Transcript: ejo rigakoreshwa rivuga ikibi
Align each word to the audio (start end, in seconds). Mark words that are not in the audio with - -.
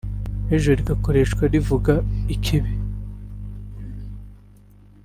ejo 0.55 0.69
rigakoreshwa 0.79 1.43
rivuga 1.53 1.93
ikibi 2.35 2.73